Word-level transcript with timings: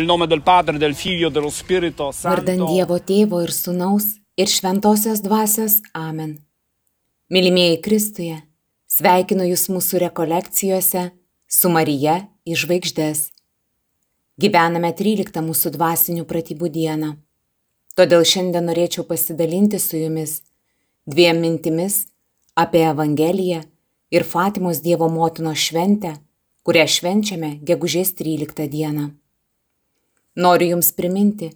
Nel 0.00 0.08
nome 0.08 0.26
del 0.26 0.40
Padre, 0.40 0.78
del 0.78 0.94
Figlio 0.94 1.28
e 1.28 1.30
dello 1.30 1.50
Spirito 1.50 2.10
Santo. 2.10 2.40
Vardan 2.40 2.72
Dievo 2.72 2.96
Tėvo 3.04 3.42
ir 3.44 3.50
Sūnaus 3.52 4.06
ir 4.32 4.48
Šventosios 4.48 5.20
Dvasios 5.20 5.74
Amen. 5.92 6.38
Mylimieji 7.28 7.82
Kristuje, 7.84 8.38
sveikinu 8.88 9.44
Jūs 9.50 9.66
mūsų 9.68 10.00
rekolekcijose 10.06 11.02
su 11.44 11.68
Marija 11.68 12.16
iš 12.48 12.64
žvaigždės. 12.64 13.20
Gyvename 14.40 14.94
13 14.96 15.44
mūsų 15.44 15.74
dvasinių 15.76 16.24
pratybų 16.24 16.72
dieną. 16.80 17.12
Todėl 17.92 18.24
šiandien 18.24 18.72
norėčiau 18.72 19.04
pasidalinti 19.04 19.76
su 19.76 20.00
Jumis 20.00 20.38
dviem 21.04 21.44
mintimis 21.44 22.06
apie 22.56 22.86
Evangeliją 22.88 23.66
ir 24.16 24.24
Fatimos 24.24 24.80
Dievo 24.80 25.12
motinos 25.12 25.60
šventę, 25.60 26.16
kurią 26.64 26.88
švenčiame 26.88 27.58
gegužės 27.60 28.16
13 28.16 28.64
dieną. 28.64 29.10
Noriu 30.36 30.68
Jums 30.68 30.92
priminti, 30.92 31.50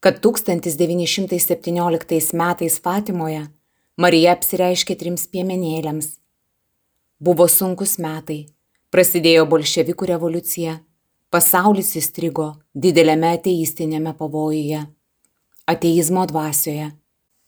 kad 0.00 0.20
1917 0.20 2.34
metais 2.34 2.80
Fatimoje 2.82 3.46
Marija 3.96 4.32
apsireiškė 4.34 4.96
trims 4.98 5.26
piemenėlėms. 5.30 6.18
Buvo 7.22 7.46
sunkus 7.46 7.98
metai, 8.02 8.50
prasidėjo 8.90 9.46
bolševikų 9.46 10.06
revoliucija, 10.10 10.82
pasaulis 11.30 11.94
įstrigo 12.02 12.58
didelėme 12.74 13.30
ateistinėme 13.38 14.10
pavojuje, 14.18 14.90
ateizmo 15.70 16.26
dvasioje. 16.26 16.98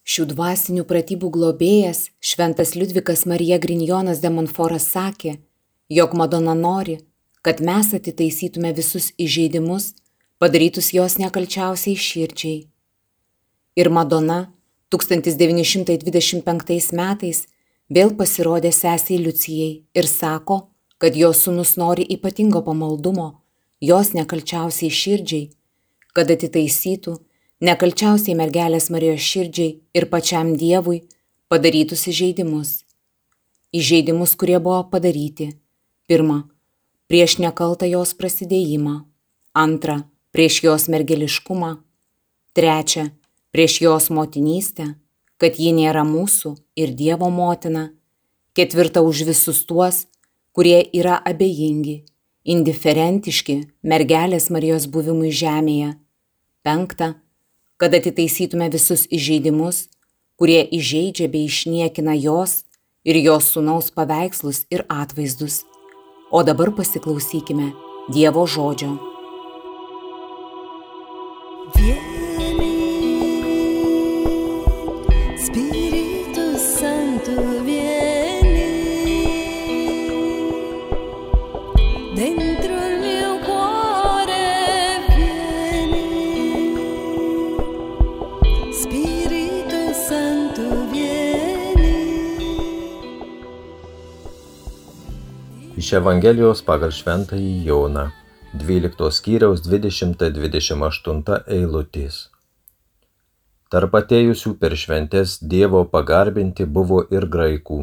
Šių 0.09 0.25
dvasinių 0.31 0.87
pratybų 0.88 1.28
globėjas 1.34 2.15
Šventas 2.22 2.78
Liudvikas 2.78 3.27
Marija 3.27 3.59
Grinjonas 3.59 4.22
de 4.22 4.31
Monforas 4.31 4.87
sakė, 4.94 5.43
jog 5.91 6.14
Madona 6.14 6.55
nori, 6.55 7.02
kad 7.43 7.58
mes 7.61 7.91
atitaisytume 7.99 8.70
visus 8.79 9.11
įžeidimus, 9.19 9.99
padarytus 10.38 10.93
jos 10.94 11.19
nekalčiausiai 11.19 11.96
širdžiai. 11.99 12.69
Ir 13.79 13.88
Madona 13.90 14.52
1925 14.94 16.93
metais 16.99 17.46
vėl 17.90 18.11
pasirodė 18.19 18.73
sesiai 18.73 19.19
Liucijai 19.23 19.73
ir 19.99 20.06
sako, 20.06 20.56
kad 20.99 21.17
jos 21.17 21.43
sunus 21.44 21.76
nori 21.76 22.05
ypatingo 22.14 22.62
pamaldumo, 22.67 23.29
jos 23.81 24.12
nekalčiausiai 24.14 24.90
širdžiai, 24.90 25.50
kad 26.14 26.31
atitaisytų 26.35 27.19
nekalčiausiai 27.62 28.35
mergelės 28.38 28.90
Marijos 28.90 29.23
širdžiai 29.23 29.79
ir 29.94 30.05
pačiam 30.11 30.56
Dievui 30.58 31.02
padarytus 31.50 32.06
įžeidimus. 32.11 32.85
Įžeidimus, 33.75 34.35
kurie 34.40 34.58
buvo 34.62 34.82
padaryti. 34.90 35.58
Pirma, 36.08 36.49
prieš 37.11 37.38
nekaltą 37.43 37.87
jos 37.90 38.14
prasidėjimą. 38.17 39.05
Antra, 39.52 40.08
prieš 40.34 40.62
jos 40.64 40.88
mergeliškumą, 40.92 41.76
trečia, 42.56 43.10
prieš 43.52 43.80
jos 43.82 44.10
motinystę, 44.10 44.94
kad 45.38 45.58
ji 45.58 45.72
nėra 45.72 46.04
mūsų 46.04 46.56
ir 46.76 46.92
Dievo 46.98 47.30
motina, 47.30 47.88
ketvirta 48.58 49.02
už 49.06 49.25
visus 49.30 49.62
tuos, 49.69 50.06
kurie 50.52 50.80
yra 50.92 51.19
abejingi, 51.22 52.02
indiferentiški 52.42 53.60
mergelės 53.82 54.48
Marijos 54.50 54.88
buvimui 54.90 55.30
žemėje, 55.30 55.94
penkta, 56.66 57.14
kad 57.78 57.94
atitaisytume 57.94 58.66
visus 58.72 59.06
įžeidimus, 59.14 59.86
kurie 60.38 60.64
įžeidžia 60.66 61.28
bei 61.30 61.46
išniekina 61.46 62.16
jos 62.19 62.64
ir 63.06 63.20
jos 63.22 63.52
sūnaus 63.54 63.92
paveikslus 63.94 64.64
ir 64.75 64.84
atvaizdus. 64.90 65.62
O 66.30 66.42
dabar 66.42 66.75
pasiklausykime 66.75 67.72
Dievo 68.12 68.46
žodžio. 68.46 69.18
Iš 95.88 95.94
Evangelijos 95.96 96.58
pagal 96.66 96.90
Šventąjį 96.92 97.52
Joną, 97.64 98.02
12 98.56 99.11
skyriaus 99.12 99.61
20-28 99.61 101.35
eilutės. 101.53 102.31
Tarp 103.69 103.97
atėjusių 103.99 104.55
per 104.62 104.73
šventes 104.73 105.35
Dievo 105.45 105.83
pagarbinti 105.85 106.65
buvo 106.65 107.03
ir 107.12 107.27
graikų. 107.29 107.83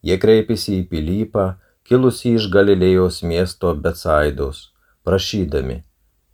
Jie 0.00 0.16
kreipėsi 0.16 0.78
į 0.78 0.86
Pilypą, 0.88 1.44
kilusi 1.84 2.32
iš 2.38 2.46
Galilėjos 2.54 3.20
miesto 3.20 3.74
Betsaidos, 3.76 4.62
prašydami, 5.04 5.82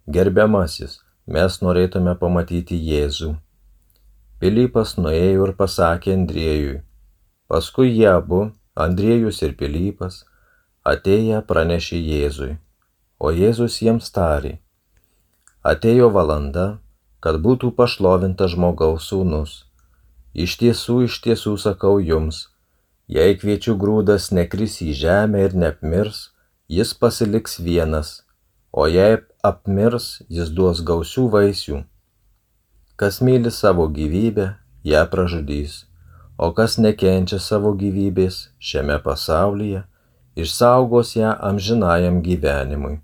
gerbiamasis, 0.06 1.00
mes 1.26 1.58
norėtume 1.58 2.14
pamatyti 2.22 2.78
Jėzų. 2.78 3.32
Pilypas 4.38 4.94
nuėjo 5.02 5.50
ir 5.50 5.54
pasakė 5.58 6.14
Andriejui. 6.14 6.78
Paskui 7.50 7.90
jie 7.90 8.06
abu, 8.14 8.52
Andriejus 8.78 9.42
ir 9.42 9.58
Pilypas, 9.58 10.22
atėję 10.86 11.42
pranešė 11.50 11.98
Jėzui. 11.98 12.54
O 13.18 13.32
Jėzus 13.34 13.80
jiems 13.82 14.12
tarė. 14.14 14.60
Atėjo 15.66 16.06
valanda, 16.14 16.78
kad 17.18 17.40
būtų 17.42 17.72
pašlovintas 17.74 18.52
žmogaus 18.52 19.08
sūnus. 19.10 19.54
Iš 20.38 20.54
tiesų, 20.60 21.00
iš 21.08 21.16
tiesų 21.24 21.56
sakau 21.58 21.96
jums, 21.98 22.44
jei 23.10 23.34
kviečių 23.40 23.74
grūdas 23.80 24.28
nekris 24.30 24.78
į 24.84 24.92
žemę 25.00 25.42
ir 25.48 25.56
neapmirs, 25.58 26.28
jis 26.70 26.92
pasiliks 26.94 27.58
vienas, 27.58 28.12
o 28.70 28.86
jei 28.86 29.18
apmirs, 29.42 30.22
jis 30.30 30.54
duos 30.54 30.84
gausių 30.86 31.26
vaisių. 31.34 31.82
Kas 32.94 33.18
myli 33.18 33.50
savo 33.50 33.88
gyvybę, 33.98 34.52
ją 34.86 35.02
pražudys, 35.10 35.88
o 36.38 36.52
kas 36.54 36.78
nekenčia 36.78 37.42
savo 37.42 37.74
gyvybės 37.82 38.44
šiame 38.62 39.02
pasaulyje, 39.02 39.82
išsaugos 40.38 41.16
ją 41.18 41.34
amžinajam 41.50 42.22
gyvenimui. 42.22 43.00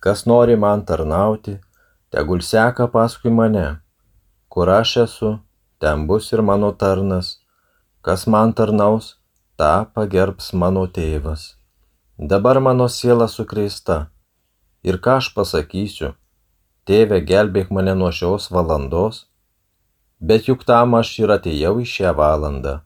Kas 0.00 0.24
nori 0.24 0.56
man 0.56 0.84
tarnauti, 0.88 1.58
tegul 2.10 2.40
seka 2.40 2.88
paskui 2.88 3.30
mane. 3.30 3.80
Kur 4.48 4.68
aš 4.80 4.96
esu, 5.04 5.30
ten 5.80 6.06
bus 6.08 6.32
ir 6.32 6.40
mano 6.42 6.72
tarnas. 6.72 7.36
Kas 8.00 8.26
man 8.26 8.54
tarnaus, 8.56 9.20
tą 9.60 9.84
pagerbs 9.94 10.54
mano 10.56 10.86
tėvas. 10.88 11.60
Dabar 12.16 12.60
mano 12.64 12.88
siela 12.88 13.28
sukreista. 13.28 14.08
Ir 14.82 14.96
ką 15.04 15.20
aš 15.20 15.28
pasakysiu? 15.36 16.14
Tėve, 16.88 17.20
gelbėk 17.20 17.68
mane 17.68 17.92
nuo 17.92 18.08
šios 18.08 18.48
valandos. 18.48 19.26
Bet 20.20 20.48
juk 20.48 20.64
tam 20.64 20.96
aš 20.96 21.12
ir 21.20 21.36
atėjau 21.36 21.76
į 21.84 21.86
šią 21.92 22.16
valandą. 22.16 22.80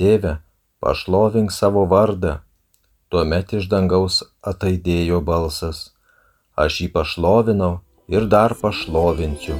Tėve, 0.00 0.38
pašlovink 0.80 1.52
savo 1.52 1.84
vardą. 1.92 2.38
Tuomet 3.12 3.52
iš 3.52 3.68
dangaus 3.68 4.22
ataidėjo 4.40 5.20
balsas. 5.20 5.91
Aš 6.52 6.82
jį 6.82 6.88
pašlovinau 6.92 7.78
ir 8.12 8.28
dar 8.28 8.52
pašlovinsiu. 8.60 9.56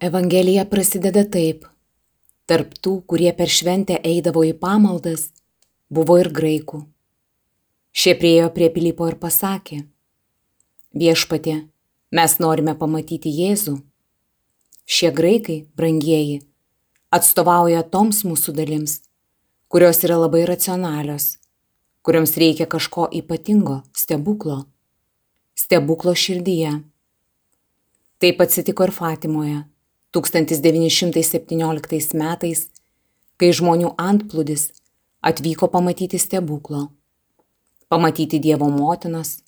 Evangelija 0.00 0.62
prasideda 0.64 1.26
taip. 1.28 1.66
Tarp 2.48 2.70
tų, 2.80 3.02
kurie 3.04 3.34
per 3.36 3.50
šventę 3.52 3.98
eidavo 4.00 4.40
į 4.48 4.54
pamaldas, 4.56 5.26
buvo 5.92 6.14
ir 6.16 6.30
graikų. 6.32 6.78
Šie 7.92 8.14
priejo 8.16 8.46
prie 8.54 8.70
Pilypo 8.72 9.10
ir 9.10 9.18
pasakė, 9.20 9.82
viešpatė, 10.96 11.56
mes 12.16 12.36
norime 12.40 12.72
pamatyti 12.80 13.28
Jėzų. 13.28 13.74
Šie 14.88 15.10
graikai, 15.12 15.58
brangieji, 15.76 16.38
atstovauja 17.12 17.82
toms 17.84 18.22
mūsų 18.24 18.54
dalims, 18.56 19.02
kurios 19.68 20.00
yra 20.08 20.16
labai 20.22 20.46
racionalios, 20.48 21.34
kuriams 22.00 22.32
reikia 22.40 22.64
kažko 22.64 23.04
ypatingo, 23.20 23.82
stebuklo. 23.92 24.62
Stebuklo 25.60 26.16
širdyje. 26.16 26.72
Taip 28.16 28.40
atsitiko 28.40 28.88
ir 28.88 28.94
Fatimoje 28.96 29.58
1917 30.10 32.18
metais, 32.18 32.66
kai 33.38 33.52
žmonių 33.54 33.92
antplūdis 33.94 34.72
atvyko 35.22 35.68
pamatyti 35.70 36.18
stebuklo, 36.18 36.88
pamatyti 37.88 38.40
Dievo 38.42 38.66
motinos, 38.74 39.38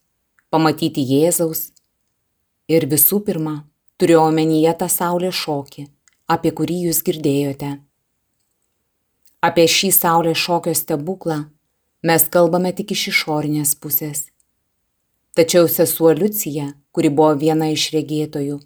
pamatyti 0.54 1.02
Jėzaus 1.02 1.72
ir 2.70 2.86
visų 2.86 3.18
pirma 3.26 3.64
turėjau 3.98 4.28
omenyje 4.28 4.74
tą 4.78 4.88
saulės 4.90 5.34
šokį, 5.38 5.88
apie 6.30 6.54
kurį 6.54 6.78
jūs 6.86 7.02
girdėjote. 7.06 7.72
Apie 9.42 9.66
šį 9.66 9.90
saulės 9.98 10.38
šokio 10.38 10.74
stebuklą 10.78 11.40
mes 12.06 12.28
kalbame 12.30 12.70
tik 12.70 12.94
iš 12.94 13.08
išorinės 13.12 13.74
pusės. 13.82 14.28
Tačiau 15.34 15.66
sesuo 15.66 16.12
Liucija, 16.14 16.70
kuri 16.92 17.10
buvo 17.10 17.32
viena 17.40 17.70
iš 17.72 17.88
regėtojų, 17.94 18.58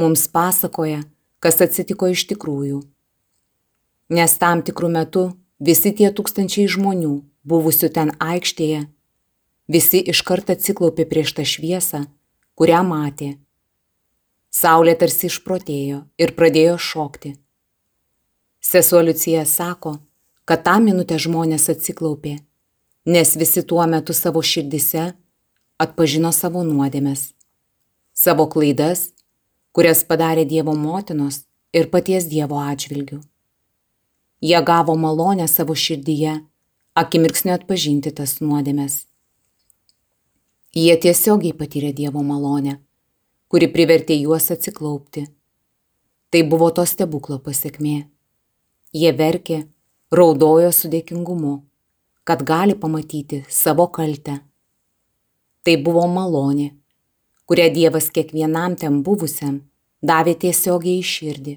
mums 0.00 0.24
pasakoja, 0.32 1.02
kas 1.42 1.60
atsitiko 1.64 2.08
iš 2.12 2.24
tikrųjų. 2.30 2.80
Nes 4.12 4.34
tam 4.38 4.62
tikrų 4.62 4.90
metų 4.96 5.24
visi 5.62 5.92
tie 5.98 6.10
tūkstančiai 6.14 6.68
žmonių, 6.70 7.14
buvusių 7.48 7.88
ten 7.96 8.12
aikštėje, 8.22 8.84
visi 9.72 10.02
iškart 10.12 10.52
atsiklaupė 10.54 11.06
prieš 11.08 11.34
tą 11.38 11.46
šviesą, 11.48 12.04
kurią 12.58 12.82
matė. 12.86 13.30
Saulė 14.52 14.94
tarsi 15.00 15.30
išprotėjo 15.30 16.02
ir 16.20 16.34
pradėjo 16.36 16.76
šokti. 16.78 17.32
Sesuo 18.62 19.00
Liucija 19.02 19.46
sako, 19.48 19.96
kad 20.44 20.62
tą 20.66 20.76
minutę 20.84 21.16
žmonės 21.18 21.70
atsiklaupė, 21.72 22.36
nes 23.08 23.34
visi 23.40 23.64
tuo 23.66 23.86
metu 23.88 24.14
savo 24.14 24.42
širdise 24.44 25.12
atpažino 25.82 26.30
savo 26.36 26.62
nuodėmes, 26.66 27.32
savo 28.12 28.46
klaidas, 28.52 29.11
kurias 29.72 30.04
padarė 30.08 30.44
Dievo 30.48 30.74
motinos 30.76 31.42
ir 31.72 31.88
paties 31.92 32.28
Dievo 32.28 32.60
atžvilgių. 32.60 33.20
Jie 34.42 34.60
gavo 34.66 34.96
malonę 34.98 35.46
savo 35.48 35.74
širdyje, 35.78 36.40
akimirksniu 36.98 37.54
atpažinti 37.54 38.12
tas 38.12 38.40
nuodėmes. 38.42 39.04
Jie 40.76 40.96
tiesiogiai 40.96 41.54
patyrė 41.56 41.92
Dievo 41.96 42.24
malonę, 42.26 42.78
kuri 43.48 43.68
privertė 43.72 44.16
juos 44.18 44.50
atsiklaupti. 44.50 45.26
Tai 46.32 46.40
buvo 46.48 46.70
to 46.72 46.84
stebuklo 46.88 47.38
pasiekmė. 47.44 48.08
Jie 48.96 49.12
verkė, 49.16 49.58
raudojo 50.12 50.72
su 50.72 50.88
dėkingumu, 50.92 51.58
kad 52.24 52.44
gali 52.48 52.74
pamatyti 52.76 53.42
savo 53.48 53.86
kaltę. 53.92 54.38
Tai 55.62 55.76
buvo 55.84 56.06
malonė, 56.08 56.72
kurią 57.52 57.68
Dievas 57.74 58.06
kiekvienam 58.08 58.78
ten 58.80 59.02
buvusiam 59.04 59.58
davė 60.08 60.32
tiesiogiai 60.40 61.02
į 61.02 61.08
širdį. 61.08 61.52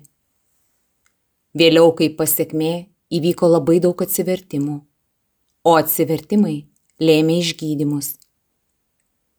Vėliau, 1.56 1.94
kaip 1.96 2.18
pasiekmė, 2.20 2.72
įvyko 3.16 3.48
labai 3.54 3.78
daug 3.86 4.04
atsivertimų, 4.04 4.76
o 5.64 5.78
atsivertimai 5.80 6.58
lėmė 7.00 7.40
išgydymus. 7.46 8.12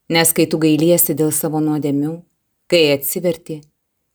Nes 0.09 0.33
kai 0.33 0.49
tu 0.49 0.57
gailiesi 0.65 1.13
dėl 1.21 1.29
savo 1.29 1.61
nuodėmių, 1.61 2.17
kai 2.65 2.83
atsiverti, 2.97 3.61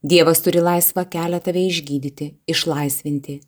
Dievas 0.03 0.43
turi 0.43 0.59
laisvą 0.59 1.07
kelią 1.07 1.39
tave 1.47 1.63
išgydyti, 1.71 2.33
išlaisvinti. 2.51 3.39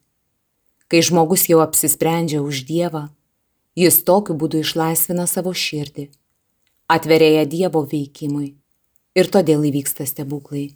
Kai 0.87 1.01
žmogus 1.03 1.49
jau 1.51 1.65
apsisprendžia 1.67 2.47
už 2.47 2.63
Dievą, 2.69 3.09
jis 3.75 4.05
tokiu 4.07 4.39
būdu 4.39 4.63
išlaisvina 4.63 5.27
savo 5.27 5.51
širdį, 5.51 6.13
atveria 6.87 7.41
ją 7.41 7.49
Dievo 7.57 7.91
veikimui 7.91 8.55
ir 9.15 9.31
todėl 9.31 9.65
įvyksta 9.71 10.07
stebuklai. 10.07 10.75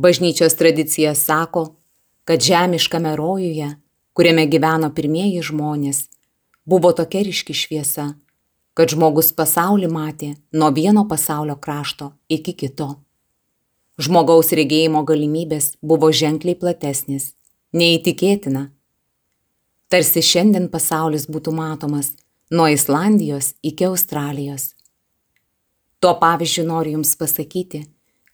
Bažnyčios 0.00 0.56
tradicija 0.56 1.14
sako, 1.14 1.76
kad 2.24 2.40
žemiškame 2.42 3.16
rojuje, 3.16 3.68
kuriame 4.16 4.46
gyveno 4.50 4.90
pirmieji 4.94 5.42
žmonės, 5.50 6.06
buvo 6.64 6.92
tokia 6.96 7.24
ryški 7.26 7.56
šviesa, 7.56 8.06
kad 8.74 8.92
žmogus 8.94 9.32
pasaulį 9.36 9.90
matė 9.92 10.30
nuo 10.56 10.70
vieno 10.72 11.06
pasaulio 11.08 11.56
krašto 11.56 12.12
iki 12.28 12.54
kito. 12.56 12.90
Žmogaus 14.00 14.54
regėjimo 14.56 15.02
galimybės 15.04 15.74
buvo 15.84 16.08
ženkliai 16.08 16.56
platesnis, 16.56 17.34
neįtikėtina. 17.76 18.70
Tarsi 19.90 20.22
šiandien 20.24 20.70
pasaulis 20.72 21.26
būtų 21.28 21.52
matomas 21.52 22.14
nuo 22.50 22.70
Islandijos 22.72 23.52
iki 23.60 23.90
Australijos. 23.90 24.70
Tuo 26.00 26.14
pavyzdžiu 26.16 26.64
noriu 26.64 26.96
Jums 26.96 27.12
pasakyti, 27.20 27.82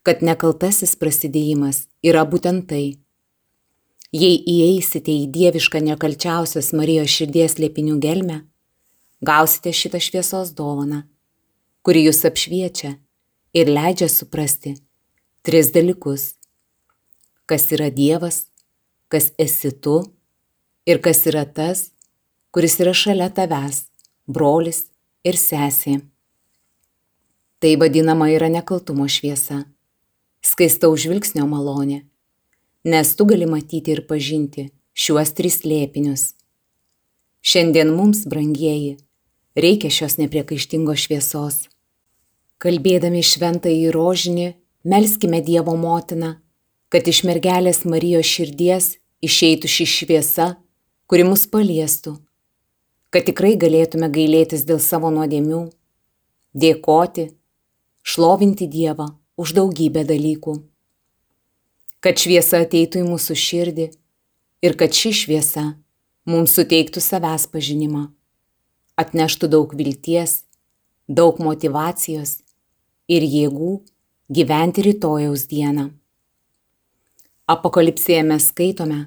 kad 0.07 0.23
nekaltasis 0.23 0.95
prasidėjimas 1.01 1.87
yra 2.07 2.23
būtent 2.23 2.69
tai 2.71 2.85
Jei 4.15 4.37
įeisite 4.39 5.11
į 5.11 5.27
dievišką 5.35 5.81
nekalčiausios 5.83 6.71
Marijos 6.79 7.11
širdies 7.11 7.57
liepinių 7.59 7.97
gelmę, 8.01 8.37
gausite 9.21 9.73
šitą 9.75 9.99
šviesos 10.01 10.53
dovaną, 10.57 11.03
kuri 11.83 12.05
jūs 12.07 12.23
apšviečia 12.29 12.95
ir 13.59 13.73
leidžia 13.73 14.07
suprasti 14.09 14.77
tris 15.43 15.73
dalykus- 15.75 16.35
kas 17.51 17.67
yra 17.75 17.91
Dievas, 17.91 18.47
kas 19.09 19.33
esi 19.39 19.71
tu 19.73 20.05
ir 20.87 20.99
kas 20.99 21.27
yra 21.27 21.45
tas, 21.45 21.91
kuris 22.55 22.79
yra 22.81 22.95
šalia 22.95 23.29
tavęs- 23.31 23.87
brolis 24.35 24.87
ir 25.25 25.35
sesė. 25.35 26.01
Tai 27.63 27.77
vadinama 27.81 28.29
yra 28.35 28.51
nekaltumo 28.53 29.09
šviesa, 29.09 29.63
skaistaus 30.45 31.01
žvilgsnio 31.07 31.47
malonė 31.49 32.03
nes 32.87 33.17
tu 33.17 33.25
gali 33.27 33.47
matyti 33.47 33.91
ir 33.91 34.01
pažinti 34.07 34.69
šiuos 34.95 35.33
tris 35.35 35.65
lėpinius. 35.67 36.37
Šiandien 37.43 37.91
mums, 37.91 38.23
brangieji, 38.31 38.93
reikia 39.59 39.91
šios 39.91 40.15
nepriekaištingos 40.21 41.03
šviesos. 41.07 41.57
Kalbėdami 42.63 43.25
šventąjį 43.27 43.91
rožinį, 43.97 44.47
melskime 44.87 45.43
Dievo 45.49 45.75
motiną, 45.77 46.37
kad 46.89 47.11
iš 47.11 47.25
mergelės 47.27 47.83
Marijos 47.91 48.31
širdies 48.31 48.93
išeitų 49.27 49.71
ši 49.75 49.87
šviesa, 49.97 50.49
kuri 51.11 51.27
mus 51.27 51.43
paliestų, 51.51 52.15
kad 53.11 53.27
tikrai 53.27 53.57
galėtume 53.59 54.07
gailėtis 54.15 54.63
dėl 54.69 54.79
savo 54.79 55.11
nuodėmių, 55.11 55.65
dėkoti, 56.55 57.33
šlovinti 58.07 58.71
Dievą 58.71 59.11
už 59.37 59.59
daugybę 59.59 60.07
dalykų 60.07 60.57
kad 62.07 62.21
šviesa 62.23 62.61
ateitų 62.63 63.01
į 63.03 63.09
mūsų 63.09 63.35
širdį 63.35 63.85
ir 64.63 64.77
kad 64.79 64.95
ši 64.95 65.11
šviesa 65.21 65.65
mums 66.31 66.53
suteiktų 66.55 67.03
savęs 67.03 67.49
pažinimą, 67.51 68.05
atneštų 68.95 69.49
daug 69.51 69.75
vilties, 69.75 70.45
daug 71.11 71.41
motivacijos 71.43 72.37
ir 73.11 73.27
jėgų 73.27 73.73
gyventi 74.39 74.85
rytojaus 74.87 75.49
dieną. 75.51 75.89
Apokalipsėje 77.51 78.23
mes 78.31 78.47
skaitome, 78.53 79.01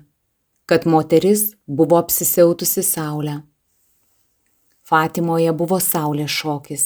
kad 0.67 0.83
moteris 0.83 1.53
buvo 1.67 2.01
apsisiautusi 2.03 2.83
saulę. 2.83 3.37
Fatimoje 4.83 5.55
buvo 5.55 5.79
saulės 5.79 6.35
šokis. 6.35 6.85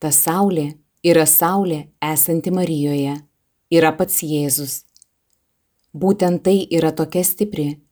Ta 0.00 0.08
saulė 0.08 0.70
yra 1.02 1.26
saulė 1.26 1.88
esanti 2.02 2.52
Marijoje, 2.54 3.16
yra 3.74 3.90
pats 3.98 4.22
Jėzus. 4.22 4.82
Būtent 5.92 6.44
tai 6.46 6.62
yra 6.70 6.92
tokia 6.94 7.24
stipri, 7.26 7.82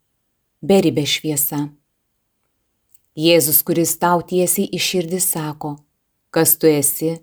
beribė 0.63 1.05
šviesa. 1.05 1.67
Jėzus, 3.19 3.65
kuris 3.67 3.97
tau 3.99 4.23
tiesiai 4.23 4.71
iš 4.79 4.87
širdį 4.93 5.19
sako, 5.21 5.75
kas 6.31 6.55
tu 6.57 6.71
esi, 6.71 7.17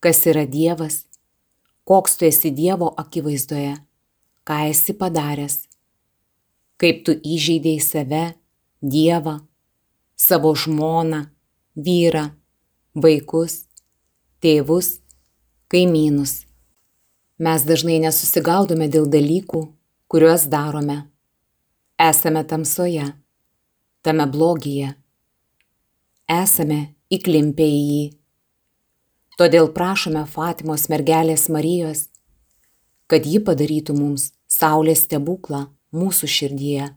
kas 0.00 0.22
yra 0.30 0.46
Dievas, 0.46 1.02
koks 1.84 2.16
tu 2.16 2.28
esi 2.28 2.54
Dievo 2.54 2.92
akivaizdoje, 3.02 3.74
ką 4.46 4.60
esi 4.70 4.94
padaręs, 4.94 5.64
kaip 6.78 7.02
tu 7.04 7.18
įžeidėjai 7.18 7.82
save, 7.82 8.24
Dievą, 8.78 9.40
savo 10.14 10.54
žmoną, 10.54 11.24
vyrą, 11.74 12.28
vaikus, 12.94 13.64
tėvus, 14.38 15.00
kaimynus. 15.68 16.44
Mes 17.38 17.64
dažnai 17.68 18.00
nesusigaudome 18.02 18.88
dėl 18.90 19.06
dalykų, 19.10 19.60
kuriuos 20.10 20.48
darome. 20.50 21.04
Esame 21.98 22.42
tamsoje, 22.48 23.04
tame 24.02 24.26
blogyje. 24.30 24.94
Esame 26.28 26.80
įklimpę 27.12 27.66
į 27.66 27.82
jį. 27.90 28.04
Todėl 29.38 29.70
prašome 29.74 30.24
Fatimos 30.26 30.88
mergelės 30.90 31.46
Marijos, 31.52 32.08
kad 33.06 33.26
ji 33.26 33.38
padarytų 33.44 33.94
mums 33.94 34.32
Saulės 34.48 35.04
stebuklą 35.04 35.66
mūsų 35.94 36.28
širdyje, 36.32 36.88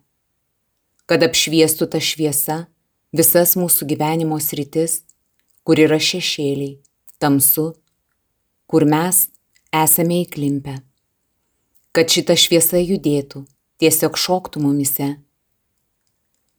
kad 1.06 1.24
apšviestų 1.28 1.88
tą 1.92 2.00
šviesą 2.00 2.58
visas 3.12 3.58
mūsų 3.60 3.88
gyvenimo 3.92 4.40
sritis, 4.40 5.02
kur 5.68 5.80
yra 5.84 6.00
šešėliai, 6.00 6.80
tamsu, 7.20 7.74
kur 8.72 8.88
mes 8.88 9.28
esame 9.84 10.24
įklimpę 10.24 10.80
kad 11.92 12.08
šita 12.12 12.38
šviesa 12.40 12.80
judėtų, 12.80 13.44
tiesiog 13.82 14.16
šoktų 14.16 14.64
mumise. 14.64 15.10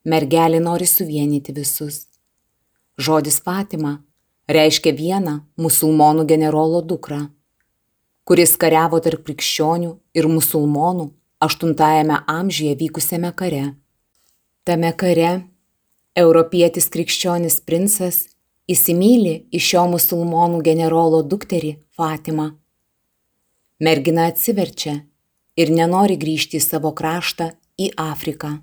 Mergelė 0.04 0.60
nori 0.60 0.88
suvienyti 0.88 1.54
visus. 1.56 2.06
Žodis 3.00 3.38
Fatima 3.40 4.02
reiškia 4.50 4.92
vieną 4.92 5.38
musulmonų 5.56 6.26
generolo 6.28 6.82
dukrą, 6.84 7.22
kuris 8.28 8.58
kariavo 8.60 9.00
tarp 9.00 9.24
krikščionių 9.24 9.94
ir 10.12 10.28
musulmonų 10.28 11.08
8-ame 11.42 12.20
amžiuje 12.28 12.76
vykusiame 12.82 13.32
kare. 13.32 13.64
Tame 14.68 14.92
kare 14.92 15.32
europietis 16.14 16.90
krikščionis 16.92 17.62
princas 17.64 18.26
įsimylė 18.70 19.34
iš 19.50 19.70
šio 19.72 19.86
musulmonų 19.90 20.62
generolo 20.66 21.22
dukterį 21.22 21.76
Fatimą. 21.96 22.52
Mergina 23.82 24.28
atsiverčia 24.30 25.00
ir 25.58 25.72
nenori 25.74 26.16
grįžti 26.16 26.60
į 26.60 26.64
savo 26.64 26.92
kraštą, 26.94 27.50
į 27.78 27.90
Afriką. 27.98 28.60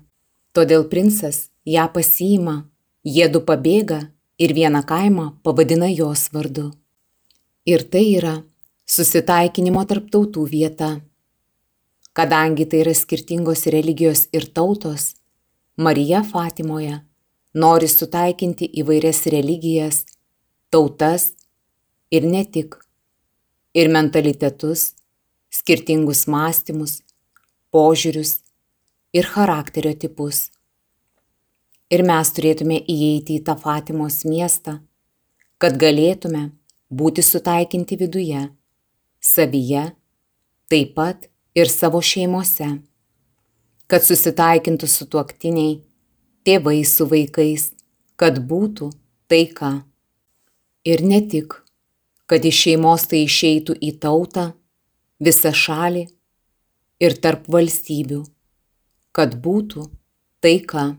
Todėl 0.56 0.86
princas 0.88 1.50
ją 1.68 1.86
pasiima, 1.92 2.64
jėdu 3.04 3.42
pabėga 3.44 4.00
ir 4.40 4.54
vieną 4.56 4.82
kaimą 4.86 5.26
pavadina 5.44 5.90
jos 5.92 6.30
vardu. 6.32 6.70
Ir 7.68 7.84
tai 7.92 8.06
yra 8.16 8.38
susitaikinimo 8.88 9.84
tarp 9.86 10.08
tautų 10.10 10.46
vieta. 10.48 10.90
Kadangi 12.16 12.66
tai 12.66 12.80
yra 12.82 12.94
skirtingos 12.96 13.68
religijos 13.70 14.26
ir 14.32 14.48
tautos, 14.50 15.14
Marija 15.76 16.24
Fatimoje 16.26 16.98
nori 17.54 17.88
sutaikinti 17.88 18.68
įvairias 18.82 19.24
religijas, 19.32 20.04
tautas 20.70 21.32
ir 22.10 22.26
ne 22.26 22.44
tik, 22.44 22.76
ir 23.74 23.90
mentalitetus, 23.90 24.92
skirtingus 25.50 26.26
mąstymus, 26.30 27.00
požiūrius 27.74 28.38
ir 29.12 29.26
charakterio 29.26 29.92
tipus. 29.98 30.48
Ir 31.90 32.04
mes 32.06 32.30
turėtume 32.30 32.78
įeiti 32.86 33.40
į 33.40 33.44
tą 33.46 33.56
Fatimos 33.58 34.22
miestą, 34.22 34.78
kad 35.58 35.74
galėtume 35.78 36.52
būti 36.90 37.22
sutaikinti 37.22 37.98
viduje, 37.98 38.44
savyje, 39.20 39.90
taip 40.70 40.94
pat 40.94 41.26
ir 41.58 41.66
savo 41.66 41.98
šeimose, 41.98 42.68
kad 43.90 44.06
susitaikintų 44.06 44.86
su 44.86 45.06
tuoktiniai, 45.10 45.80
tėvai 46.46 46.80
su 46.88 47.06
vaikais, 47.10 47.70
kad 48.16 48.40
būtų 48.50 48.90
taika. 49.30 49.72
Ir 50.84 51.04
ne 51.04 51.20
tik, 51.20 51.54
kad 52.26 52.44
iš 52.44 52.62
šeimos 52.64 53.06
tai 53.10 53.24
išeitų 53.26 53.76
į 53.80 53.90
tautą, 54.00 54.50
visą 55.20 55.52
šalį 55.52 56.06
ir 57.04 57.16
tarp 57.20 57.48
valstybių, 57.52 58.22
kad 59.12 59.36
būtų 59.44 59.86
taika. 60.40 60.94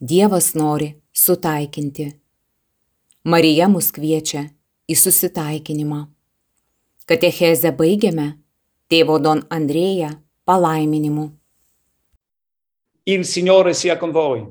Dievas 0.00 0.54
nori 0.54 0.92
sutaikinti. 1.12 2.12
Marija 3.28 3.66
mus 3.68 3.90
kviečia 3.92 4.46
į 4.88 4.94
susitaikinimą. 4.96 6.04
Katechezę 7.08 7.72
baigiame 7.76 8.28
tėvo 8.88 9.18
Don 9.20 9.42
Andrėja 9.52 10.14
palaiminimu. 10.48 11.37
Il 13.08 13.24
Signore 13.24 13.72
sia 13.72 13.96
con 13.96 14.10
voi. 14.10 14.46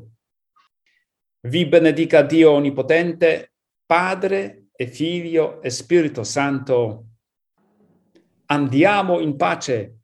Vi 1.41 1.67
benedica 1.67 2.23
Dio 2.23 2.53
Onnipotente, 2.53 3.53
Padre 3.85 4.69
e 4.75 4.87
Figlio 4.87 5.61
e 5.61 5.69
Spirito 5.69 6.23
Santo. 6.23 7.05
Andiamo 8.47 9.19
in 9.19 9.35
pace. 9.35 9.99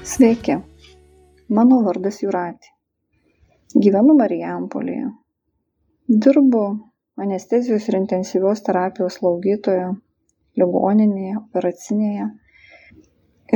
Sveiki, 0.00 0.56
mano 1.48 1.82
vardas 1.82 2.22
Juratė. 2.22 2.77
Gyvenu 3.76 4.14
Marijampolėje. 4.16 5.10
Dirbu 6.08 6.60
anestezijos 7.20 7.88
ir 7.90 7.98
intensyvios 7.98 8.62
terapijos 8.64 9.18
slaugytojo 9.18 9.90
ligoninėje, 10.56 11.34
operacinėje. 11.42 12.28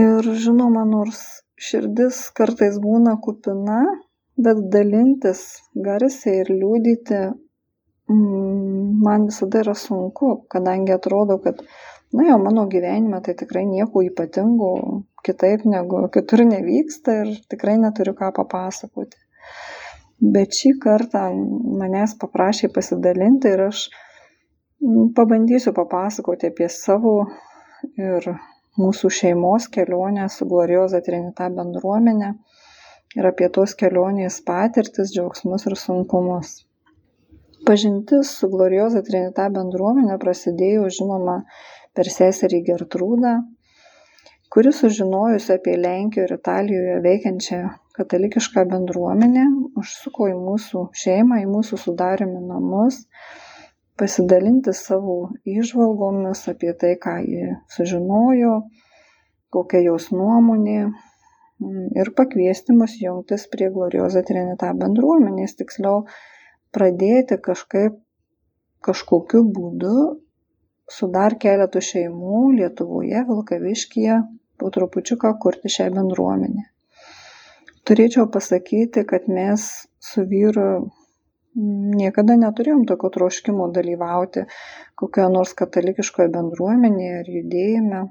Ir 0.03 0.29
žinoma, 0.43 0.83
nors 0.91 1.23
širdis 1.57 2.21
kartais 2.37 2.77
būna 2.85 3.15
kupina, 3.25 3.79
bet 4.37 4.61
dalintis 4.75 5.43
garsiai 5.89 6.43
ir 6.43 6.53
liūdyti 6.59 7.23
mm, 8.13 9.01
man 9.09 9.27
visada 9.33 9.65
yra 9.65 9.79
sunku, 9.87 10.35
kadangi 10.53 10.93
atrodo, 10.93 11.41
kad, 11.41 11.65
na 12.13 12.29
jau 12.29 12.37
mano 12.45 12.69
gyvenime 12.69 13.25
tai 13.25 13.33
tikrai 13.41 13.65
nieko 13.65 14.05
ypatingo 14.05 14.75
kitaip 15.25 15.65
negu 15.65 16.05
kitur 16.13 16.45
nevyksta 16.53 17.21
ir 17.25 17.37
tikrai 17.49 17.81
neturiu 17.81 18.13
ką 18.21 18.35
papasakoti. 18.43 19.22
Bet 20.23 20.55
šį 20.55 20.77
kartą 20.83 21.21
manęs 21.81 22.13
paprašė 22.23 22.69
pasidalinti 22.75 23.51
ir 23.51 23.65
aš 23.65 23.89
mm, 23.91 25.09
pabandysiu 25.17 25.73
papasakoti 25.75 26.47
apie 26.53 26.69
savo 26.71 27.15
ir 27.99 28.29
mūsų 28.79 29.11
šeimos 29.19 29.67
kelionę 29.75 30.29
su 30.31 30.47
Glorioza 30.47 31.03
Trinita 31.03 31.49
bendruomenė 31.57 32.31
ir 33.19 33.29
apie 33.33 33.51
tos 33.57 33.75
kelionės 33.83 34.39
patirtis, 34.47 35.11
džiaugsmus 35.11 35.67
ir 35.67 35.77
sunkumus. 35.81 36.55
Pažintis 37.67 38.31
su 38.39 38.49
Glorioza 38.55 39.03
Trinita 39.03 39.49
bendruomenė 39.51 40.23
prasidėjo, 40.23 40.87
žinoma, 41.01 41.41
per 41.99 42.09
seserį 42.15 42.63
Gertrūdą, 42.71 43.37
kuri 44.55 44.71
sužinojusi 44.79 45.57
apie 45.59 45.77
Lenkijoje 45.83 46.31
ir 46.31 46.39
Italijoje 46.39 46.99
veikiančią 47.11 47.63
katalikišką 47.97 48.65
bendruomenę, 48.71 49.45
užsuko 49.79 50.29
į 50.33 50.37
mūsų 50.41 50.85
šeimą, 51.03 51.43
į 51.45 51.49
mūsų 51.51 51.79
sudarimi 51.85 52.41
namus, 52.45 53.03
pasidalinti 54.01 54.75
savo 54.77 55.17
įžvalgomis 55.49 56.47
apie 56.53 56.73
tai, 56.79 56.95
ką 57.01 57.19
ji 57.25 57.57
sužinojo, 57.75 58.55
kokia 59.53 59.83
jos 59.85 60.09
nuomonė 60.15 60.79
mm, 60.87 61.93
ir 62.01 62.13
pakviesti 62.17 62.77
mus 62.77 62.97
jungtis 63.01 63.45
prie 63.53 63.69
Glorioza 63.75 64.25
Trinita 64.27 64.73
bendruomenės, 64.79 65.59
tiksliau 65.61 66.07
pradėti 66.73 67.39
kažkaip 67.45 68.01
kažkokiu 68.83 69.45
būdu 69.57 69.97
su 70.91 71.09
dar 71.15 71.37
keletu 71.45 71.81
šeimų 71.85 72.43
Lietuvoje, 72.59 73.25
Vilkaviškyje, 73.29 74.19
po 74.59 74.71
trupučiuką 74.75 75.37
kurti 75.43 75.71
šią 75.77 75.89
bendruomenę. 75.95 76.72
Turėčiau 77.89 78.29
pasakyti, 78.31 79.03
kad 79.11 79.25
mes 79.27 79.63
su 79.99 80.23
vyru 80.31 80.67
niekada 81.99 82.37
neturėjom 82.41 82.85
tokio 82.89 83.11
troškimo 83.17 83.67
dalyvauti 83.75 84.45
kokioje 85.01 85.33
nors 85.35 85.53
katalikiškoje 85.59 86.31
bendruomenėje 86.37 87.19
ar 87.19 87.31
judėjime. 87.37 88.03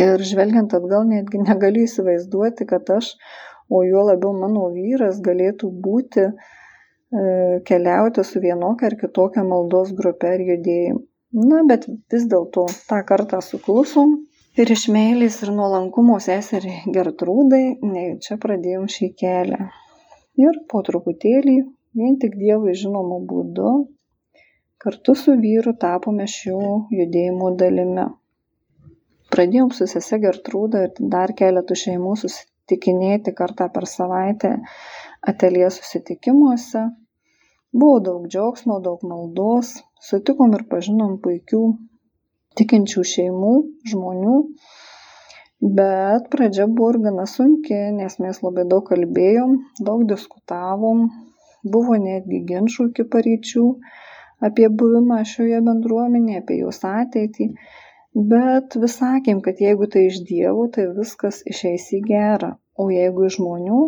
Ir 0.00 0.24
žvelgiant 0.24 0.72
atgal, 0.78 1.04
netgi 1.10 1.42
negaliu 1.48 1.84
įsivaizduoti, 1.88 2.68
kad 2.70 2.94
aš, 2.94 3.12
o 3.68 3.82
juo 3.86 4.06
labiau 4.06 4.32
mano 4.38 4.68
vyras, 4.72 5.20
galėtų 5.24 5.70
būti, 5.84 6.30
e, 6.30 7.26
keliauti 7.66 8.24
su 8.24 8.42
vienokia 8.42 8.88
ar 8.90 8.98
kitokia 9.02 9.44
maldos 9.46 9.92
grupe 9.98 10.30
ar 10.30 10.46
judėjimu. 10.46 11.04
Na, 11.42 11.60
bet 11.66 11.84
vis 12.10 12.24
dėlto 12.30 12.64
tą 12.88 13.04
kartą 13.06 13.38
suklusom 13.44 14.16
ir 14.58 14.72
iš 14.74 14.86
meilės 14.94 15.38
ir 15.44 15.52
nuolankumo 15.54 16.18
seseriai 16.22 16.90
Gertrūdai, 16.94 17.64
ne, 17.86 18.04
čia 18.24 18.36
pradėjom 18.42 18.88
šį 18.90 19.08
kelią. 19.22 19.68
Ir 20.40 20.60
po 20.70 20.82
truputėlį 20.86 21.56
vien 22.00 22.16
tik 22.22 22.36
Dievui 22.40 22.74
žinomu 22.82 23.20
būdu 23.30 23.72
kartu 24.80 25.14
su 25.22 25.34
vyru 25.36 25.74
tapome 25.76 26.26
šio 26.32 26.60
judėjimo 26.96 27.50
dalimi. 27.62 28.06
Pradėjom 29.30 29.70
su 29.76 29.86
sese 29.90 30.18
Gertrūda 30.22 30.86
ir 30.86 31.02
dar 31.12 31.34
keletų 31.40 31.76
šeimų 31.82 32.14
susitikinėti 32.22 33.34
kartą 33.36 33.68
per 33.74 33.86
savaitę 33.86 34.56
atelie 35.32 35.68
susitikimuose. 35.76 36.86
Buvo 37.70 38.00
daug 38.08 38.24
džiaugsmo, 38.26 38.80
daug 38.82 39.04
maldos, 39.06 39.76
sutikom 40.02 40.56
ir 40.58 40.64
pažinom 40.72 41.20
puikių 41.22 41.62
tikinčių 42.58 43.02
šeimų, 43.12 43.54
žmonių, 43.92 44.36
bet 45.78 46.28
pradžia 46.32 46.66
buvo 46.66 46.94
ir 46.94 47.00
gana 47.06 47.26
sunki, 47.30 47.76
nes 47.96 48.16
mes 48.24 48.40
labai 48.44 48.64
daug 48.70 48.86
kalbėjom, 48.88 49.58
daug 49.88 50.06
diskutavom, 50.12 51.04
buvo 51.74 51.98
netgi 52.00 52.40
ginčų 52.48 52.88
iki 52.90 53.06
paryčių 53.14 53.66
apie 54.48 54.70
buvimą 54.82 55.20
šioje 55.28 55.60
bendruomenėje, 55.66 56.42
apie 56.42 56.58
jos 56.62 56.80
ateitį, 56.88 57.50
bet 58.32 58.76
vis 58.82 58.96
sakėm, 59.02 59.44
kad 59.44 59.60
jeigu 59.60 59.88
tai 59.92 60.06
iš 60.08 60.22
dievų, 60.30 60.66
tai 60.76 60.88
viskas 60.96 61.42
išeis 61.54 61.90
į 61.98 62.02
gerą, 62.08 62.54
o 62.80 62.88
jeigu 62.94 63.28
iš 63.28 63.38
žmonių, 63.38 63.82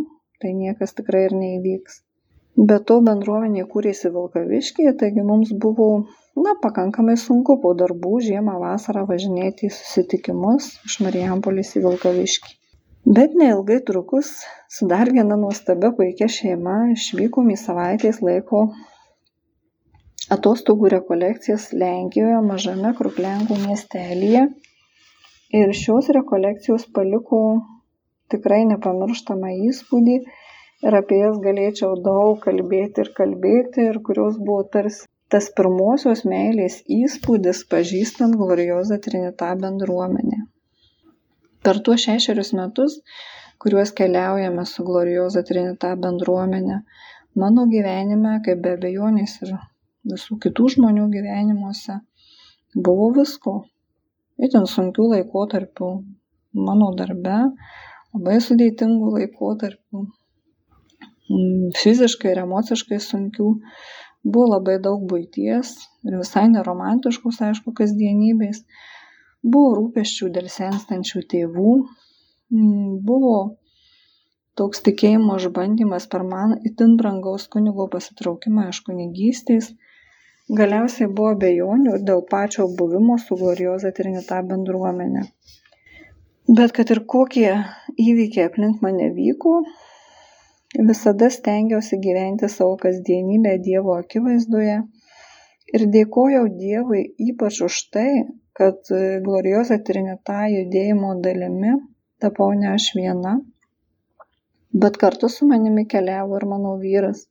tai 0.44 0.52
niekas 0.58 0.92
tikrai 0.98 1.26
ir 1.30 1.38
neįvyks. 1.38 2.02
Be 2.56 2.78
to 2.88 2.98
bendruomenė 3.04 3.64
kūrėsi 3.74 4.10
Vilkaviškėje, 4.12 4.96
taigi 5.00 5.24
mums 5.24 5.52
buvo, 5.66 5.90
na, 6.36 6.56
pakankamai 6.64 7.16
sunku 7.16 7.56
po 7.62 7.72
darbų 7.74 8.18
žiemą 8.28 8.58
vasarą 8.60 9.06
važinėti 9.08 9.70
į 9.70 9.76
susitikimus 9.76 10.74
iš 10.88 10.98
Marijampolis 11.06 11.72
į 11.78 11.86
Vilkaviškį 11.86 12.58
bet 13.04 13.34
neilgai 13.34 13.80
trukus 13.84 14.30
su 14.68 14.86
dar 14.86 15.10
viena 15.10 15.36
nuostabia 15.36 15.90
puikia 15.96 16.28
šeima 16.30 16.76
išvykom 16.94 17.50
į 17.50 17.58
savaitės 17.58 18.20
laiko 18.22 18.62
atostogų 20.30 20.92
rekolekcijas 20.94 21.72
Lenkijoje 21.74 22.38
mažame 22.46 22.94
Kruklenkų 22.98 23.58
miestelyje. 23.66 24.46
Ir 25.52 25.74
šios 25.76 26.08
rekolekcijos 26.16 26.86
paliko 26.96 27.40
tikrai 28.32 28.62
nepamirštamą 28.70 29.50
įspūdį 29.68 30.22
ir 30.86 30.96
apie 30.98 31.18
jas 31.22 31.38
galėčiau 31.46 31.96
daug 32.06 32.40
kalbėti 32.44 33.04
ir 33.04 33.10
kalbėti 33.18 33.88
ir 33.90 34.00
kurios 34.08 34.38
buvo 34.48 34.64
tarsi 34.76 35.08
tas 35.32 35.48
pirmosios 35.58 36.24
meilės 36.28 36.80
įspūdis 36.96 37.62
pažįstant 37.74 38.36
Gloriozą 38.40 38.98
Trinitą 39.06 39.48
bendruomenę. 39.62 40.42
Per 41.64 41.80
tuos 41.86 42.04
šešerius 42.04 42.52
metus, 42.58 42.98
kuriuos 43.62 43.94
keliaujame 44.00 44.66
su 44.68 44.84
Glorioza 44.84 45.44
Trinita 45.48 45.94
bendruomenė, 46.04 46.82
mano 47.44 47.64
gyvenime, 47.72 48.38
kaip 48.44 48.60
be 48.66 48.76
abejonės 48.76 49.38
ir 49.46 49.54
visų 50.12 50.36
kitų 50.44 50.68
žmonių 50.76 51.06
gyvenimuose, 51.14 52.02
Buvo 52.74 53.10
visko. 53.12 53.52
Itin 54.40 54.64
sunkių 54.64 55.10
laikotarpių 55.10 55.88
mano 56.68 56.86
darbe, 56.96 57.34
labai 58.14 58.38
sudėtingų 58.40 59.10
laikotarpių, 59.18 60.04
fiziškai 61.80 62.32
ir 62.34 62.42
emociškai 62.44 63.00
sunkių. 63.02 63.48
Buvo 64.22 64.50
labai 64.52 64.78
daug 64.82 65.02
būties 65.10 65.72
ir 66.06 66.18
visai 66.18 66.44
neromantiškos, 66.52 67.40
aišku, 67.48 67.74
kasdienybės. 67.78 68.62
Buvo 69.42 69.72
rūpeščių 69.80 70.30
dėl 70.36 70.46
senstančių 70.52 71.24
tėvų. 71.32 71.74
Mm, 72.52 73.00
buvo 73.08 73.36
toks 74.60 74.82
tikėjimo 74.86 75.38
išbandymas 75.40 76.06
per 76.12 76.24
man 76.28 76.58
itin 76.68 76.96
brangaus 77.00 77.46
kunigo 77.54 77.86
pasitraukimą 77.94 78.68
iš 78.72 78.82
kunigystės 78.88 79.70
galiausiai 80.58 81.08
buvo 81.08 81.30
abejonių 81.36 81.94
ir 81.96 82.04
dėl 82.10 82.20
pačio 82.32 82.66
buvimo 82.80 83.16
su 83.22 83.38
glorioza 83.40 83.92
trinita 83.98 84.42
bendruomene 84.50 85.24
bet 86.58 86.74
kad 86.78 86.92
ir 86.94 87.02
kokie 87.14 87.48
įvykiai 88.08 88.50
aplink 88.50 88.84
mane 88.84 89.08
vyko 89.16 89.54
visada 90.78 91.30
stengiausi 91.36 92.00
gyventi 92.06 92.50
savo 92.56 92.76
kasdienybę 92.84 93.56
dievo 93.68 93.96
akivaizdoje 94.00 94.76
ir 95.76 95.86
dėkojau 95.96 96.44
dievui 96.58 97.02
ypač 97.30 97.62
už 97.68 97.80
tai 97.96 98.10
kad 98.60 98.92
glorioza 99.28 99.80
trinita 99.88 100.42
judėjimo 100.56 101.16
dalimi 101.24 101.78
tapau 102.20 102.52
ne 102.64 102.74
aš 102.74 102.92
viena 102.98 103.38
bet 104.72 104.96
kartu 104.96 105.28
su 105.28 105.46
manimi 105.46 105.84
keliavo 105.88 106.36
ir 106.36 106.46
mano 106.52 106.76
vyras. 106.84 107.26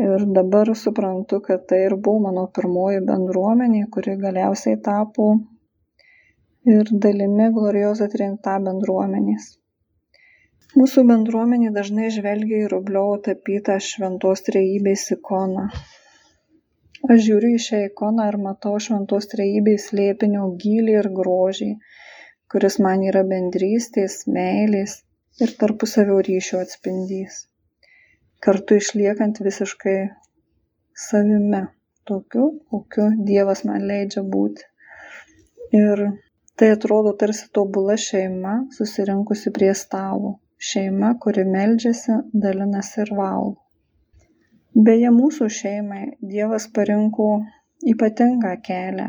Ir 0.00 0.24
dabar 0.36 0.70
suprantu, 0.82 1.40
kad 1.46 1.66
tai 1.68 1.80
ir 1.86 1.96
buvo 2.04 2.20
mano 2.26 2.46
pirmoji 2.56 3.00
bendruomenė, 3.08 3.82
kuri 3.94 4.16
galiausiai 4.20 4.78
tapo 4.84 5.30
ir 6.74 6.92
dalimi 7.04 7.48
Glorioza 7.56 8.08
Trinta 8.12 8.56
bendruomenės. 8.66 9.50
Mūsų 10.78 11.02
bendruomenė 11.02 11.72
dažnai 11.74 12.08
žvelgia 12.14 12.58
į 12.62 12.66
Rubliovo 12.70 13.16
tapytą 13.26 13.74
šventos 13.82 14.44
trejybės 14.46 15.02
ikoną. 15.16 15.64
Aš 17.10 17.22
žiūriu 17.24 17.48
į 17.56 17.62
šią 17.64 17.78
ikoną 17.88 18.26
ir 18.30 18.36
matau 18.38 18.76
šventos 18.84 19.24
trejybės 19.32 19.88
slėpinio 19.88 20.44
gilį 20.64 20.92
ir 21.00 21.08
grožį, 21.16 21.70
kuris 22.54 22.78
man 22.86 23.02
yra 23.02 23.24
bendrystės, 23.32 24.14
meilės 24.36 24.94
ir 25.42 25.54
tarpusavio 25.62 26.20
ryšio 26.28 26.60
atspindys. 26.62 27.40
Kartu 28.46 28.78
išliekant 28.78 29.40
visiškai 29.42 29.96
savimi 31.06 31.64
tokiu 32.12 32.44
kokiu 32.70 33.08
dievas 33.32 33.64
man 33.66 33.88
leidžia 33.90 34.22
būti. 34.36 34.68
Ir 35.80 36.04
tai 36.54 36.70
atrodo 36.76 37.16
tarsi 37.24 37.50
tobula 37.58 37.98
šeima 38.04 38.54
susirinkusi 38.78 39.50
prie 39.58 39.72
stalo 39.82 40.36
šeima 40.70 41.14
kuri 41.22 41.46
meldžiasi 41.54 42.18
dalinasi 42.44 43.00
ir 43.04 43.14
valgo. 43.20 43.56
Beje 44.88 45.10
mūsų 45.14 45.48
šeimai 45.60 46.04
dievas 46.34 46.68
parinko 46.76 47.30
ypatingą 47.94 48.52
kelią 48.66 49.08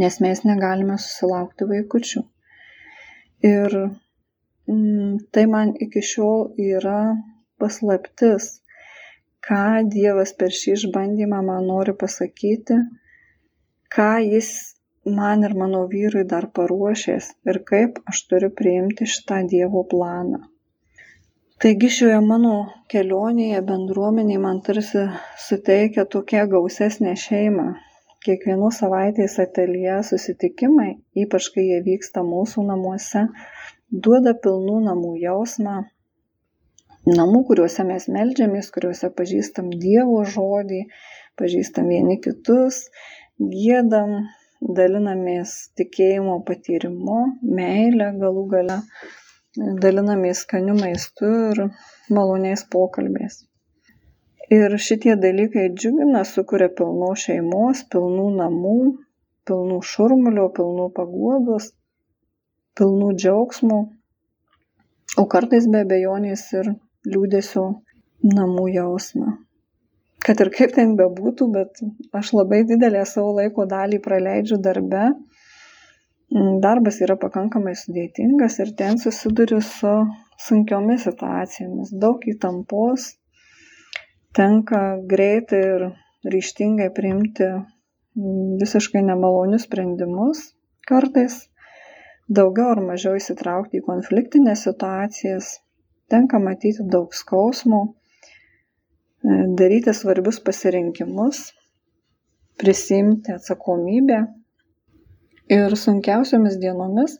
nes 0.00 0.16
mes 0.24 0.40
negalime 0.42 0.96
susilaukti 0.98 1.68
vaikučių. 1.70 2.22
Ir 3.46 3.76
Mm, 4.68 5.18
tai 5.30 5.44
man 5.46 5.68
iki 5.84 6.00
šiol 6.02 6.40
yra 6.58 7.00
paslaptis, 7.62 8.46
ką 9.46 9.86
Dievas 9.94 10.32
per 10.40 10.50
šį 10.58 10.72
išbandymą 10.74 11.38
man 11.48 11.68
nori 11.70 11.94
pasakyti, 12.00 12.78
ką 13.94 14.08
Jis 14.26 14.50
man 15.06 15.42
ir 15.48 15.54
mano 15.54 15.86
vyrui 15.92 16.24
dar 16.32 16.46
paruošęs 16.58 17.30
ir 17.50 17.58
kaip 17.70 17.98
aš 18.10 18.22
turiu 18.30 18.50
priimti 18.60 19.06
šitą 19.14 19.40
Dievo 19.52 19.82
planą. 19.92 20.40
Taigi 21.62 21.88
šioje 21.96 22.18
mano 22.20 22.54
kelionėje 22.92 23.60
bendruomeniai 23.68 24.40
man 24.42 24.58
tarsi 24.66 25.06
suteikia 25.46 26.04
tokia 26.14 26.44
gausesnė 26.52 27.14
šeima. 27.22 27.68
Kiekvienos 28.26 28.80
savaitės 28.82 29.38
atelje 29.44 29.96
susitikimai, 30.08 30.90
ypač 31.22 31.48
kai 31.54 31.64
jie 31.68 31.78
vyksta 31.86 32.24
mūsų 32.26 32.66
namuose, 32.66 33.22
duoda 34.06 34.34
pilnų 34.46 34.80
namų 34.88 35.12
jausmą, 35.22 35.76
namų, 37.06 37.44
kuriuose 37.50 37.86
mes 37.86 38.08
melžiamės, 38.10 38.72
kuriuose 38.74 39.12
pažįstam 39.20 39.70
Dievo 39.70 40.24
žodį, 40.36 40.82
pažįstam 41.38 41.92
vieni 41.94 42.18
kitus, 42.24 42.88
gėdam, 43.38 44.26
dalinamės 44.60 45.54
tikėjimo 45.78 46.38
patyrimu, 46.48 47.18
meilę 47.42 48.12
galų 48.20 48.44
gale, 48.52 48.78
dalinamės 49.56 50.44
skaniu 50.46 50.76
maistu 50.78 51.28
ir 51.50 51.62
maloniais 52.12 52.64
pokalbiais. 52.72 53.42
Ir 54.52 54.76
šitie 54.78 55.16
dalykai 55.18 55.68
džiugina, 55.74 56.22
sukuria 56.24 56.68
pilno 56.70 57.10
šeimos, 57.18 57.82
pilnų 57.90 58.26
namų, 58.36 58.76
pilnų 59.48 59.80
šurmulio, 59.82 60.46
pilnų 60.54 60.90
paguodos, 60.94 61.72
pilnų 62.78 63.10
džiaugsmo, 63.18 63.80
o 65.18 65.24
kartais 65.32 65.66
be 65.72 65.82
abejonės 65.86 66.46
ir 66.60 66.70
liūdėsio 67.10 67.66
namų 68.36 68.68
jausmą. 68.76 69.34
Kad 70.24 70.40
ir 70.42 70.50
kaip 70.54 70.72
ten 70.74 70.94
bebūtų, 70.98 71.48
bet 71.54 71.82
aš 72.16 72.32
labai 72.34 72.62
didelę 72.68 73.04
savo 73.06 73.34
laiko 73.36 73.66
dalį 73.68 74.00
praleidžiu 74.04 74.58
darbe. 74.62 75.10
Darbas 76.64 76.98
yra 77.04 77.14
pakankamai 77.20 77.76
sudėtingas 77.78 78.58
ir 78.64 78.72
ten 78.78 78.98
susiduriu 78.98 79.60
su 79.62 79.92
sunkiomis 80.42 81.04
situacijomis, 81.06 81.92
daug 82.02 82.24
įtampos, 82.32 83.12
tenka 84.36 84.80
greitai 85.12 85.60
ir 85.68 85.84
ryštingai 86.34 86.88
priimti 86.96 87.46
visiškai 88.62 89.04
nemalonius 89.06 89.68
sprendimus 89.68 90.42
kartais. 90.88 91.44
Daugiau 92.26 92.72
ar 92.74 92.80
mažiau 92.82 93.14
įsitraukti 93.20 93.78
į 93.78 93.84
konfliktines 93.86 94.64
situacijas, 94.66 95.52
tenka 96.10 96.40
matyti 96.42 96.82
daug 96.90 97.14
skausmo, 97.14 97.82
e, 97.86 98.05
daryti 99.60 99.94
svarbius 99.94 100.40
pasirinkimus, 100.46 101.40
prisimti 102.60 103.34
atsakomybę 103.34 104.18
ir 105.56 105.76
sunkiausiomis 105.84 106.58
dienomis 106.62 107.16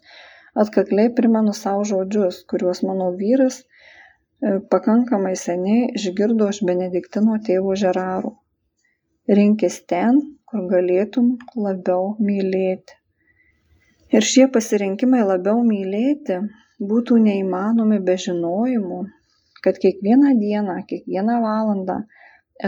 atkakliai 0.64 1.12
primenu 1.16 1.55
savo 1.61 1.85
žodžius, 1.90 2.42
kuriuos 2.51 2.83
mano 2.88 3.09
vyras 3.21 3.62
e, 3.62 3.66
pakankamai 4.73 5.35
seniai 5.47 5.90
išgirdo 6.01 6.49
iš 6.55 6.62
Benediktino 6.69 7.40
tėvo 7.49 7.75
Žerarų. 7.83 8.33
Rinkis 9.38 9.83
ten, 9.90 10.23
kur 10.47 10.69
galėtum 10.71 11.35
labiau 11.59 12.14
mylėti 12.23 13.03
ir 14.14 14.27
šie 14.33 14.47
pasirinkimai 14.55 15.23
labiau 15.27 15.62
mylėti 15.66 16.38
būtų 16.90 17.19
neįmanomi 17.23 17.99
be 18.07 18.14
žinojimo 18.25 19.01
kad 19.66 19.83
kiekvieną 19.83 20.33
dieną 20.44 20.79
kiekvieną 20.92 21.42
valandą 21.48 22.00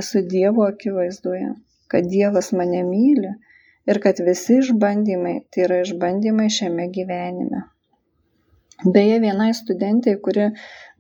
esu 0.03 0.23
dievo 0.35 0.69
akivaizdoje 0.73 1.55
kad 1.89 2.09
dievas 2.15 2.53
mane 2.53 2.83
myli 2.85 3.33
ir 3.91 4.01
kad 4.05 4.21
visi 4.29 4.59
išbandymai 4.63 5.35
tai 5.51 5.65
yra 5.67 5.81
išbandymai 5.85 6.49
šiame 6.57 6.87
gyvenime. 6.97 7.63
Beje 8.95 9.17
vienai 9.25 9.51
studentei 9.61 10.19
kuri 10.27 10.51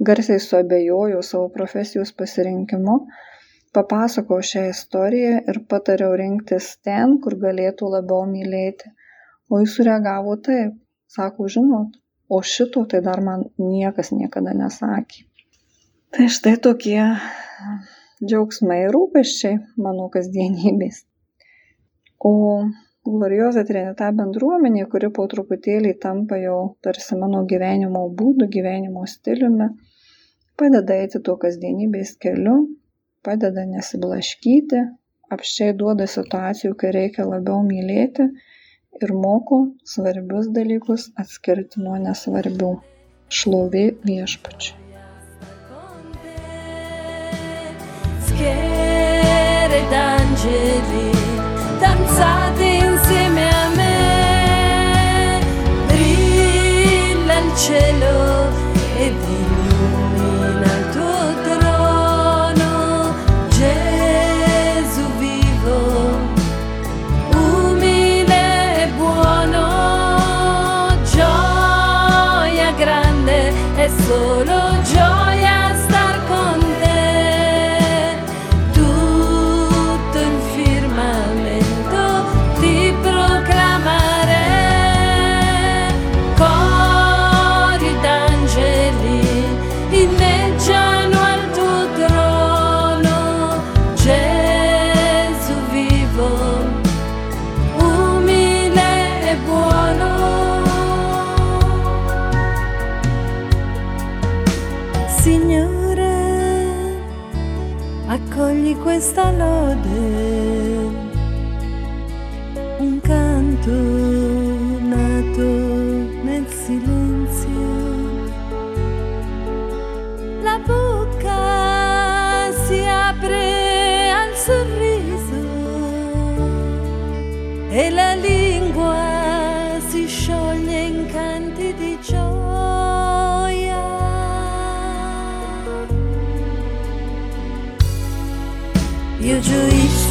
garsiai 0.08 0.40
suabejojo 0.44 1.20
savo 1.30 1.50
profesijos 1.56 2.14
pasirinkimu 2.22 2.96
papasakojau 3.76 4.48
šią 4.50 4.64
istoriją 4.72 5.36
ir 5.52 5.60
patariau 5.72 6.16
rinktis 6.22 6.72
ten 6.88 7.18
kur 7.24 7.38
galėtų 7.44 7.92
labiau 7.94 8.24
mylėti. 8.32 8.94
O 9.52 9.60
jis 9.62 9.76
sureagavo 9.78 10.34
taip 10.48 10.74
sako 11.18 11.52
žinot 11.54 12.00
o 12.28 12.42
šito 12.54 12.84
tai 12.90 13.04
dar 13.04 13.24
man 13.28 13.48
niekas 13.70 14.10
niekada 14.16 14.56
nesakė 14.56 15.27
tai 16.16 16.28
štai 16.34 16.56
tokie 16.64 17.00
džiaugsmai 18.24 18.78
ir 18.84 18.92
rūpesčiai 18.96 19.58
mano 19.86 20.08
kasdienybės 20.14 21.02
o 22.30 22.32
glorioza 23.08 23.64
trinita 23.68 24.08
bendruomenė 24.20 24.86
kuri 24.92 25.10
po 25.18 25.26
truputėlį 25.32 25.94
tampa 26.04 26.40
jau 26.42 26.58
tarsi 26.86 27.18
mano 27.22 27.44
gyvenimo 27.52 28.04
būdu 28.20 28.48
gyvenimo 28.56 29.04
stiliumi 29.14 29.68
padeda 30.60 31.00
eiti 31.02 31.22
tuo 31.28 31.36
kasdienybės 31.44 32.16
keliu 32.24 32.56
padeda 33.28 33.66
nesiblaškyti 33.74 34.84
apsčiai 35.36 35.76
duoda 35.82 36.08
situacijų 36.16 36.76
kai 36.82 36.94
reikia 36.96 37.28
labiau 37.28 37.60
mylėti 37.68 38.30
ir 39.04 39.14
moko 39.24 39.60
svarbius 39.94 40.50
dalykus 40.58 41.08
atskirti 41.24 41.84
nuo 41.84 42.00
nesvarbių. 42.08 42.74
Šlovė 43.38 43.88
viešpačiui. 44.08 44.87
angeli, 50.38 51.10
danzate 51.80 52.64
insieme 52.64 53.48
a 53.48 53.68
me, 53.74 55.40
brilla 55.86 57.38
il 57.38 57.56
cielo. 57.56 58.27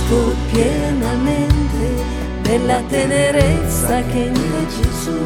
Gioisco 0.07 0.33
pienamente 0.51 2.03
della 2.41 2.81
tenerezza 2.87 4.01
che 4.03 4.17
in 4.17 4.33
te 4.33 4.65
Gesù, 4.67 5.19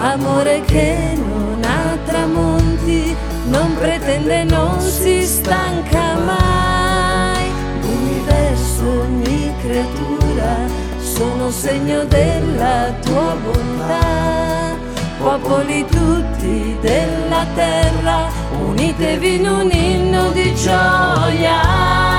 amore 0.00 0.60
che 0.62 1.16
non 1.16 1.62
ha 1.62 1.96
tramonti, 2.04 3.16
non 3.46 3.74
pretende, 3.78 4.44
non 4.44 4.80
si 4.80 5.24
stanca 5.24 6.16
mai. 6.24 7.50
L'universo, 7.80 8.82
ogni 8.82 9.52
creatura, 9.62 10.56
sono 10.98 11.50
segno 11.50 12.04
della 12.04 12.92
tua 13.02 13.36
bontà. 13.42 14.82
Popoli 15.18 15.86
tutti 15.86 16.76
della 16.80 17.46
terra, 17.54 18.28
unitevi 18.60 19.36
in 19.36 19.46
un 19.46 19.70
inno 19.70 20.30
di 20.32 20.54
gioia 20.54 22.13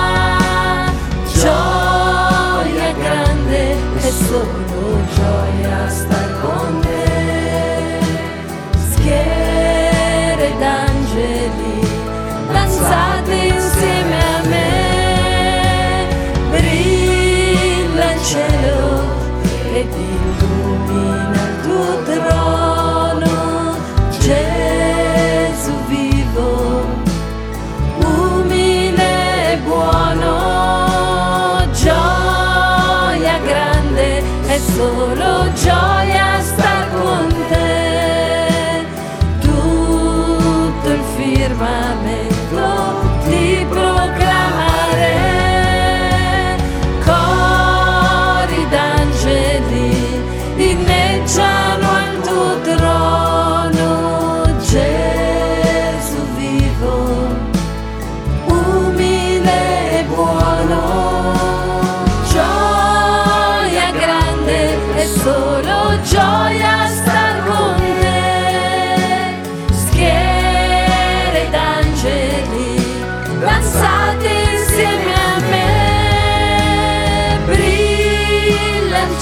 gioia 1.45 2.91
grande 2.93 3.75
è 3.97 4.09
solo 4.09 4.97
gioia 5.13 5.89
star 5.89 6.29
con 6.41 6.79
te. 6.81 7.99
Schiere 8.91 10.47
d'angeli, 10.57 11.77
danzate 12.51 13.33
insieme 13.33 14.17
a 14.35 14.41
me, 14.53 14.71
brilla 16.49 18.11
il 18.13 18.21
cielo 18.23 18.83
ed 19.71 19.93
illumina 19.93 21.41
il 21.43 21.61
tuo 21.63 22.03
trono. 22.03 22.44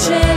change. 0.04 0.33